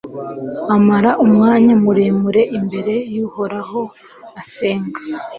amara 0.75 1.11
umwanya 1.25 1.73
muremure 1.83 2.43
imbere 2.57 2.93
y'uhoraho 3.13 3.81
asenga 4.39 4.99